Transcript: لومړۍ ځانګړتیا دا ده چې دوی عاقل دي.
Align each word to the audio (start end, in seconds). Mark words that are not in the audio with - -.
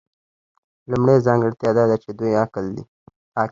لومړۍ 0.89 1.17
ځانګړتیا 1.27 1.69
دا 1.77 1.83
ده 1.89 1.95
چې 2.03 2.09
دوی 2.19 2.31
عاقل 2.39 2.65
دي. 2.75 2.83